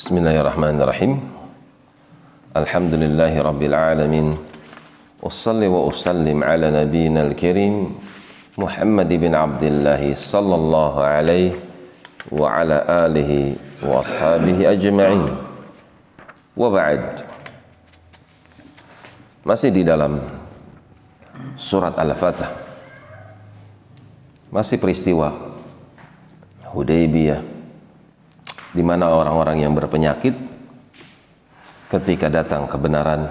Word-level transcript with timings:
بسم 0.00 0.16
الله 0.16 0.40
الرحمن 0.40 0.80
الرحيم 0.80 1.12
الحمد 2.56 2.94
لله 3.04 3.32
رب 3.36 3.62
العالمين 3.62 4.28
وصلي 5.20 5.68
وسلم 5.68 6.40
على 6.40 6.72
نبينا 6.72 7.28
الكريم 7.28 8.00
محمد 8.56 9.10
بن 9.12 9.32
عبد 9.36 9.62
الله 9.62 10.02
صلى 10.16 10.54
الله 10.56 10.94
عليه 11.04 11.52
وعلى 12.32 12.76
آله 12.88 13.30
وأصحابه 13.84 14.72
أجمعين 14.72 15.22
وبعد 16.56 17.02
masih 19.44 19.68
di 19.68 19.84
dalam 19.84 20.16
surat 21.60 21.92
Al-Fatah 22.00 22.48
masih 24.48 24.80
peristiwa 24.80 25.28
Hudaybiyah. 26.72 27.59
Di 28.70 28.82
mana 28.84 29.10
orang-orang 29.10 29.62
yang 29.62 29.72
berpenyakit 29.74 30.34
ketika 31.90 32.30
datang 32.30 32.70
kebenaran 32.70 33.26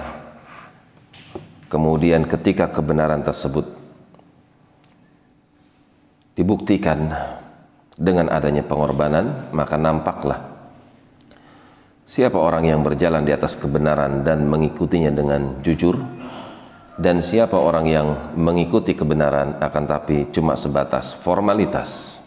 kemudian 1.72 2.28
ketika 2.28 2.68
kebenaran 2.68 3.24
tersebut 3.24 3.64
dibuktikan 6.36 7.14
dengan 7.96 8.28
adanya 8.28 8.64
pengorbanan 8.68 9.52
maka 9.56 9.80
nampaklah 9.80 10.40
siapa 12.04 12.36
orang 12.36 12.68
yang 12.68 12.84
berjalan 12.84 13.24
di 13.24 13.32
atas 13.32 13.56
kebenaran 13.56 14.28
dan 14.28 14.44
mengikutinya 14.44 15.14
dengan 15.14 15.62
jujur 15.64 16.20
dan 17.00 17.24
siapa 17.24 17.56
orang 17.56 17.86
yang 17.88 18.08
mengikuti 18.36 18.92
kebenaran 18.92 19.56
akan 19.64 19.84
tapi 19.88 20.28
cuma 20.36 20.60
sebatas 20.60 21.16
formalitas. 21.16 22.20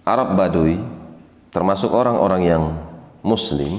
Arab 0.00 0.32
Badui 0.32 0.80
termasuk 1.54 1.94
orang-orang 1.94 2.42
yang 2.42 2.64
muslim 3.22 3.78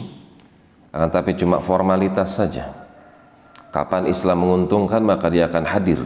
akan 0.95 1.11
tapi 1.11 1.35
cuma 1.35 1.59
formalitas 1.59 2.39
saja. 2.39 2.71
Kapan 3.75 4.07
Islam 4.07 4.47
menguntungkan 4.47 5.03
maka 5.03 5.27
dia 5.27 5.51
akan 5.51 5.67
hadir 5.67 5.99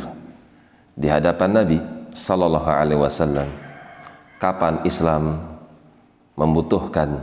di 0.97 1.05
hadapan 1.05 1.61
Nabi 1.61 1.77
sallallahu 2.17 2.65
alaihi 2.65 2.97
wasallam. 2.97 3.45
Kapan 4.41 4.81
Islam 4.81 5.45
membutuhkan 6.33 7.21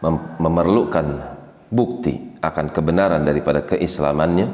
mem 0.00 0.16
memerlukan 0.40 1.36
bukti 1.68 2.16
akan 2.40 2.72
kebenaran 2.72 3.28
daripada 3.28 3.60
keislamannya 3.68 4.48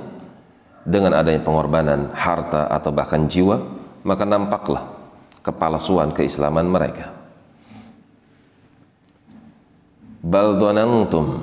dengan 0.82 1.14
adanya 1.14 1.46
pengorbanan 1.46 2.10
harta 2.10 2.66
atau 2.72 2.90
bahkan 2.90 3.30
jiwa 3.30 3.62
maka 4.02 4.26
nampaklah 4.26 4.82
kepalsuan 5.44 6.10
keislaman 6.10 6.66
mereka 6.66 7.21
bal 10.22 10.54
dhanantum 10.56 11.42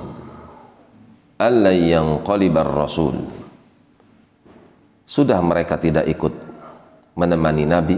alla 1.36 1.72
yanqalibar 1.72 2.68
rasul. 2.68 3.16
Sudah 5.04 5.38
mereka 5.44 5.76
tidak 5.76 6.08
ikut 6.08 6.32
menemani 7.18 7.64
nabi 7.68 7.96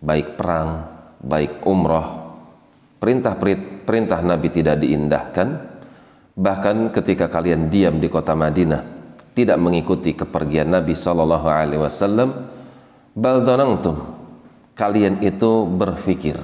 baik 0.00 0.40
perang 0.40 0.88
baik 1.20 1.60
umroh 1.68 2.08
perintah 2.96 3.36
perintah 3.84 4.20
nabi 4.24 4.48
tidak 4.48 4.80
diindahkan. 4.80 5.68
Bahkan 6.40 6.94
ketika 6.96 7.28
kalian 7.28 7.68
diam 7.68 8.00
di 8.00 8.08
kota 8.08 8.32
Madinah 8.32 8.80
tidak 9.36 9.60
mengikuti 9.60 10.16
kepergian 10.16 10.72
nabi 10.72 10.96
sallallahu 10.96 11.44
alaihi 11.44 11.82
wasallam 11.82 12.48
bal 13.12 13.44
kalian 14.72 15.20
itu 15.20 15.68
berfikir 15.68 16.40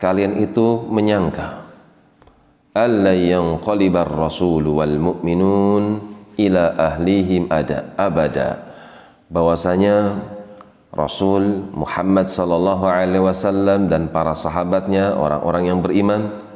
kalian 0.00 0.40
itu 0.40 0.88
menyangka 0.88 1.67
alla 2.74 3.12
yanqalibar 3.16 4.08
rasul 4.08 4.64
wal 4.68 4.96
mu'minun 4.96 5.84
ila 6.38 6.64
ahlihim 6.76 7.50
ada 7.50 7.92
abada 7.98 8.68
bahwasanya 9.28 10.24
Rasul 10.88 11.68
Muhammad 11.76 12.32
sallallahu 12.32 12.88
alaihi 12.88 13.20
wasallam 13.20 13.92
dan 13.92 14.08
para 14.08 14.32
sahabatnya 14.32 15.12
orang-orang 15.20 15.64
yang 15.68 15.78
beriman 15.84 16.48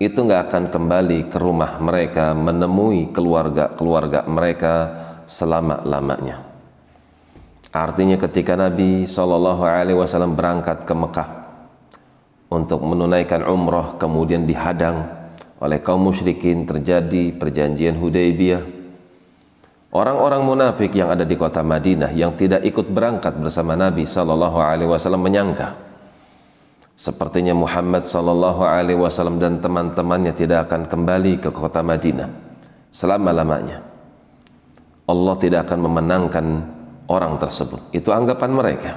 itu 0.00 0.16
nggak 0.16 0.48
akan 0.48 0.64
kembali 0.72 1.28
ke 1.28 1.36
rumah 1.36 1.76
mereka 1.76 2.32
menemui 2.32 3.12
keluarga-keluarga 3.12 4.24
mereka 4.24 4.74
selama-lamanya. 5.28 6.48
Artinya 7.68 8.16
ketika 8.16 8.56
Nabi 8.56 9.04
Shallallahu 9.04 9.60
Alaihi 9.60 9.98
Wasallam 10.00 10.32
berangkat 10.32 10.88
ke 10.88 10.94
Mekah 10.96 11.28
untuk 12.48 12.80
menunaikan 12.80 13.44
umroh 13.44 14.00
kemudian 14.00 14.48
dihadang 14.48 15.17
oleh 15.58 15.78
kaum 15.82 16.06
musyrikin 16.06 16.62
terjadi 16.66 17.34
perjanjian 17.34 17.98
Hudaybiyah. 17.98 18.62
Orang-orang 19.88 20.44
munafik 20.44 20.92
yang 20.94 21.08
ada 21.08 21.24
di 21.24 21.34
kota 21.34 21.64
Madinah 21.64 22.12
yang 22.12 22.36
tidak 22.36 22.62
ikut 22.62 22.92
berangkat 22.92 23.34
bersama 23.40 23.72
Nabi 23.72 24.04
sallallahu 24.04 24.60
alaihi 24.60 24.90
wasallam 24.90 25.24
menyangka 25.24 25.88
sepertinya 26.98 27.56
Muhammad 27.56 28.04
sallallahu 28.04 28.66
alaihi 28.68 29.00
wasallam 29.00 29.40
dan 29.40 29.62
teman-temannya 29.62 30.34
tidak 30.36 30.68
akan 30.68 30.90
kembali 30.90 31.40
ke 31.40 31.48
kota 31.54 31.80
Madinah 31.80 32.28
selama-lamanya. 32.92 33.80
Allah 35.08 35.34
tidak 35.40 35.70
akan 35.70 35.80
memenangkan 35.88 36.46
orang 37.08 37.40
tersebut. 37.40 37.80
Itu 37.96 38.12
anggapan 38.12 38.50
mereka. 38.52 38.92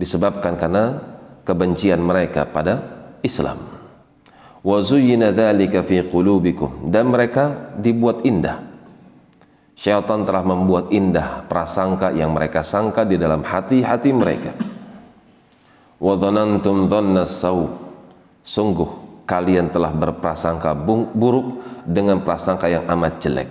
Disebabkan 0.00 0.56
karena 0.56 0.96
kebencian 1.44 2.00
mereka 2.00 2.48
pada 2.48 2.80
Islam 3.20 3.71
wa 4.62 4.78
zuyyina 4.78 5.34
dzalika 5.34 5.82
fi 5.82 6.02
qulubikum. 6.06 6.88
Dan 6.88 7.10
mereka 7.10 7.74
dibuat 7.78 8.22
indah. 8.22 8.62
Syaitan 9.74 10.22
telah 10.22 10.46
membuat 10.46 10.94
indah 10.94 11.46
prasangka 11.50 12.14
yang 12.14 12.30
mereka 12.30 12.62
sangka 12.62 13.02
di 13.02 13.18
dalam 13.18 13.42
hati-hati 13.42 14.10
mereka. 14.14 14.54
Wa 15.98 16.14
dhanantum 16.18 16.86
sungguh 18.42 18.90
kalian 19.26 19.70
telah 19.70 19.94
berprasangka 19.94 20.74
buruk 21.14 21.62
dengan 21.86 22.22
prasangka 22.22 22.66
yang 22.70 22.86
amat 22.90 23.14
jelek. 23.22 23.50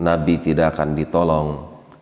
Nabi 0.00 0.34
tidak 0.40 0.78
akan 0.78 0.96
ditolong 0.96 1.48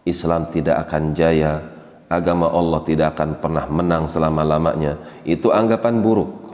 Islam 0.09 0.49
tidak 0.49 0.89
akan 0.89 1.13
jaya 1.13 1.61
agama 2.09 2.49
Allah 2.49 2.81
tidak 2.89 3.15
akan 3.17 3.37
pernah 3.37 3.69
menang 3.69 4.09
selama-lamanya. 4.09 4.97
Itu 5.29 5.53
anggapan 5.53 6.01
buruk 6.01 6.48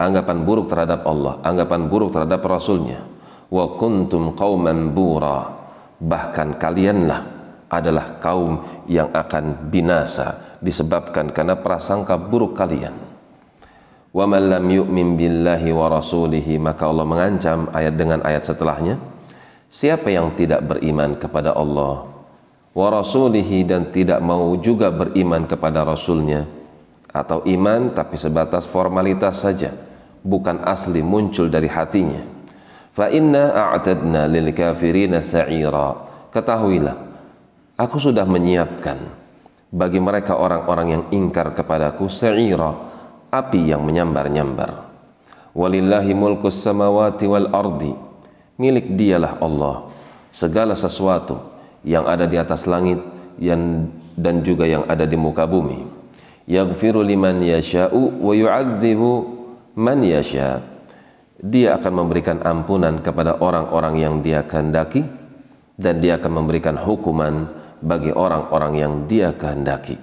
anggapan 0.00 0.42
buruk 0.42 0.66
terhadap 0.70 1.06
Allah, 1.06 1.40
anggapan 1.42 1.86
buruk 1.86 2.10
terhadap 2.14 2.40
Rasulnya. 2.44 3.02
Wa 3.50 3.76
kuntum 3.78 4.34
qauman 4.34 4.90
bura. 4.90 5.62
Bahkan 6.00 6.58
kalianlah 6.58 7.20
adalah 7.70 8.18
kaum 8.18 8.84
yang 8.90 9.14
akan 9.14 9.70
binasa 9.70 10.58
disebabkan 10.58 11.30
karena 11.30 11.54
prasangka 11.58 12.18
buruk 12.18 12.58
kalian. 12.58 12.94
Wa 14.14 14.30
man 14.30 14.46
lam 14.46 14.66
yu'min 14.70 15.18
billahi 15.18 15.74
wa 15.74 15.90
rasulihi 15.90 16.54
maka 16.62 16.86
Allah 16.86 17.02
mengancam 17.02 17.66
ayat 17.74 17.94
dengan 17.98 18.22
ayat 18.22 18.46
setelahnya 18.46 18.94
siapa 19.74 20.06
yang 20.06 20.38
tidak 20.38 20.62
beriman 20.62 21.18
kepada 21.18 21.50
Allah 21.50 22.06
wa 22.78 22.88
rasulihi 22.94 23.66
dan 23.66 23.90
tidak 23.90 24.22
mau 24.22 24.54
juga 24.62 24.94
beriman 24.94 25.50
kepada 25.50 25.82
rasulnya 25.82 26.46
atau 27.14 27.46
iman 27.46 27.94
tapi 27.94 28.18
sebatas 28.18 28.66
formalitas 28.66 29.38
saja. 29.38 29.70
Bukan 30.26 30.66
asli 30.66 30.98
muncul 30.98 31.46
dari 31.46 31.70
hatinya. 31.70 32.26
Fa 32.90 33.06
inna 33.06 33.54
a'tadna 33.70 34.26
lil 34.26 34.50
kafirina 34.50 35.22
sa'ira. 35.22 36.10
Ketahuilah 36.34 36.96
aku 37.78 37.96
sudah 38.02 38.26
menyiapkan 38.26 38.98
bagi 39.70 40.02
mereka 40.02 40.34
orang-orang 40.34 40.88
yang 40.90 41.04
ingkar 41.14 41.54
kepadaku 41.54 42.10
sa'ira 42.10 42.74
api 43.30 43.70
yang 43.70 43.86
menyambar-nyambar. 43.86 44.90
Walillahi 45.54 46.12
mulkus 46.18 46.58
samawati 46.58 47.30
wal 47.30 47.46
ardi. 47.54 47.94
Milik 48.58 48.98
dialah 48.98 49.38
Allah. 49.38 49.86
Segala 50.34 50.74
sesuatu 50.74 51.38
yang 51.86 52.10
ada 52.10 52.26
di 52.26 52.34
atas 52.34 52.66
langit 52.66 52.98
yang 53.38 53.86
dan 54.18 54.42
juga 54.42 54.66
yang 54.66 54.86
ada 54.86 55.06
di 55.06 55.14
muka 55.14 55.46
bumi 55.46 55.93
yaghfiru 56.48 57.00
liman 57.04 57.40
yasha'u 57.40 58.20
wa 58.20 58.32
yu'adzibu 58.32 59.10
man 59.76 60.00
yasha. 60.04 60.60
Dia 61.44 61.76
akan 61.76 61.92
memberikan 62.04 62.40
ampunan 62.40 63.04
kepada 63.04 63.36
orang-orang 63.42 64.00
yang 64.00 64.14
dia 64.24 64.46
kehendaki 64.48 65.04
dan 65.76 66.00
dia 66.00 66.16
akan 66.16 66.40
memberikan 66.40 66.78
hukuman 66.78 67.50
bagi 67.84 68.14
orang-orang 68.14 68.72
yang 68.80 68.92
dia 69.04 69.36
kehendaki. 69.36 70.00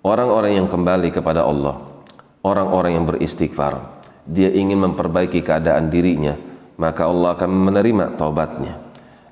Orang-orang 0.00 0.56
yang 0.56 0.68
kembali 0.70 1.12
kepada 1.12 1.44
Allah 1.44 1.88
orang-orang 2.48 2.96
yang 2.96 3.04
beristighfar 3.04 4.00
dia 4.24 4.48
ingin 4.48 4.78
memperbaiki 4.88 5.42
keadaan 5.42 5.92
dirinya 5.92 6.32
maka 6.78 7.10
Allah 7.10 7.34
akan 7.34 7.50
menerima 7.50 8.14
taubatnya. 8.14 8.74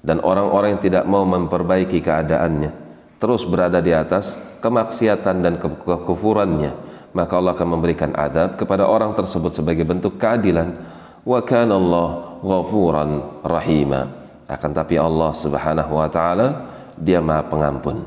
Dan 0.06 0.22
orang-orang 0.22 0.78
yang 0.78 0.82
tidak 0.82 1.04
mau 1.10 1.26
memperbaiki 1.26 1.98
keadaannya 1.98 2.85
terus 3.16 3.44
berada 3.48 3.80
di 3.80 3.92
atas 3.92 4.36
kemaksiatan 4.60 5.36
dan 5.40 5.54
ke 5.56 5.68
kekufurannya 5.84 6.86
maka 7.16 7.40
Allah 7.40 7.56
akan 7.56 7.68
memberikan 7.80 8.12
adab 8.12 8.60
kepada 8.60 8.84
orang 8.84 9.16
tersebut 9.16 9.56
sebagai 9.56 9.88
bentuk 9.88 10.20
keadilan. 10.20 10.76
Wa 11.24 11.40
kana 11.40 11.80
Allah 11.80 12.36
ghafuran 12.44 13.40
rahima. 13.40 14.28
Akan 14.44 14.76
tapi 14.76 15.00
Allah 15.00 15.32
Subhanahu 15.32 15.96
wa 15.96 16.08
taala 16.12 16.68
dia 17.00 17.24
Maha 17.24 17.48
Pengampun. 17.48 18.04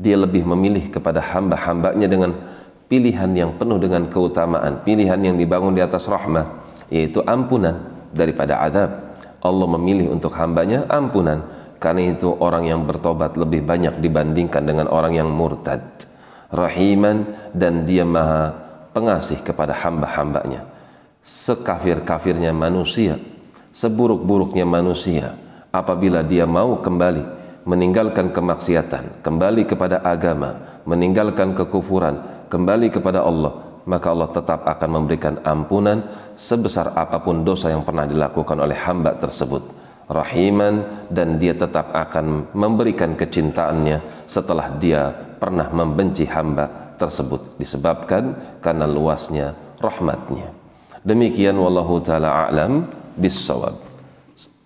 Dia 0.00 0.16
lebih 0.16 0.48
memilih 0.48 0.88
kepada 0.88 1.20
hamba-hambanya 1.20 2.08
dengan 2.08 2.32
pilihan 2.88 3.28
yang 3.36 3.52
penuh 3.60 3.76
dengan 3.76 4.08
keutamaan 4.08 4.80
pilihan 4.80 5.20
yang 5.20 5.36
dibangun 5.36 5.76
di 5.76 5.84
atas 5.84 6.08
rahmah 6.08 6.64
yaitu 6.88 7.20
ampunan 7.28 7.84
daripada 8.16 8.64
azab 8.64 9.12
Allah 9.44 9.68
memilih 9.76 10.08
untuk 10.08 10.32
hambanya 10.40 10.88
ampunan 10.88 11.44
karena 11.78 12.14
itu 12.14 12.34
orang 12.38 12.66
yang 12.66 12.82
bertobat 12.84 13.38
lebih 13.38 13.62
banyak 13.62 14.02
dibandingkan 14.02 14.62
dengan 14.66 14.86
orang 14.90 15.14
yang 15.14 15.30
murtad. 15.30 15.82
Rahiman 16.48 17.50
dan 17.52 17.84
dia 17.84 18.08
maha 18.08 18.56
pengasih 18.96 19.40
kepada 19.44 19.76
hamba-hambanya. 19.76 20.64
Sekafir-kafirnya 21.22 22.56
manusia 22.56 23.20
seburuk-buruknya 23.78 24.66
manusia 24.66 25.38
apabila 25.70 26.26
dia 26.26 26.42
mau 26.50 26.82
kembali 26.82 27.22
meninggalkan 27.62 28.34
kemaksiatan 28.34 29.22
kembali 29.22 29.70
kepada 29.70 30.02
agama 30.02 30.82
meninggalkan 30.82 31.54
kekufuran 31.54 32.48
kembali 32.50 32.90
kepada 32.90 33.22
Allah 33.22 33.84
maka 33.86 34.10
Allah 34.10 34.28
tetap 34.34 34.66
akan 34.66 34.90
memberikan 34.90 35.38
ampunan 35.46 36.02
sebesar 36.34 36.90
apa 36.98 37.22
pun 37.22 37.46
dosa 37.46 37.70
yang 37.70 37.86
pernah 37.86 38.02
dilakukan 38.02 38.58
oleh 38.58 38.74
hamba 38.74 39.14
tersebut 39.14 39.62
rahiman 40.08 41.06
dan 41.12 41.36
dia 41.36 41.52
tetap 41.52 41.92
akan 41.92 42.52
memberikan 42.56 43.12
kecintaannya 43.14 44.24
setelah 44.24 44.72
dia 44.80 45.12
pernah 45.36 45.68
membenci 45.68 46.24
hamba 46.24 46.96
tersebut 46.96 47.60
disebabkan 47.60 48.34
karena 48.64 48.88
luasnya 48.88 49.54
rahmatnya. 49.78 50.50
Demikian 51.04 51.54
wallahu 51.60 52.02
taala 52.02 52.48
a'lam 52.48 52.88
bissawab. 53.14 53.76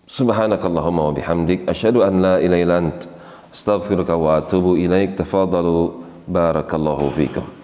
Subhanakallahumma 0.08 1.10
wa 1.10 1.12
bihamdik 1.12 1.68
asyhadu 1.68 2.06
an 2.06 2.14
la 2.22 2.34
ilaha 2.40 2.62
illa 2.62 2.76
ant 2.80 3.00
astaghfiruka 3.52 4.16
wa 4.16 4.40
atubu 4.40 4.80
ilaik 4.80 5.16
tafadalu 5.16 6.04
barakallahu 6.24 7.12
fikum 7.12 7.61